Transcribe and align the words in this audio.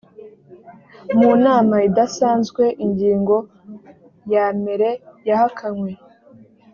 mu 1.17 1.29
nama 1.43 1.75
idasanzwe 1.87 2.63
ingingo 2.85 3.37
yamere 4.33 4.89
yahakanywe. 5.27 5.91